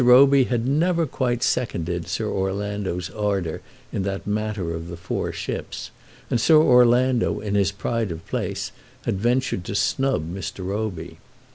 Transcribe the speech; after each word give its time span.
Roby 0.03 0.45
had 0.45 0.67
never 0.67 1.05
quite 1.05 1.43
seconded 1.43 2.07
Sir 2.07 2.25
Orlando's 2.27 3.11
ardour 3.11 3.61
in 3.93 4.01
that 4.01 4.25
matter 4.25 4.73
of 4.73 4.87
the 4.87 4.97
four 4.97 5.31
ships, 5.31 5.91
and 6.27 6.41
Sir 6.41 6.57
Orlando 6.57 7.39
in 7.39 7.53
his 7.53 7.71
pride 7.71 8.11
of 8.11 8.25
place 8.25 8.71
had 9.05 9.19
ventured 9.21 9.63
to 9.65 9.75
snub 9.75 10.27
Mr. 10.27 10.65
Roby. 10.65 11.19